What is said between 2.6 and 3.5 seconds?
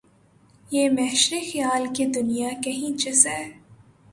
کہیں جسے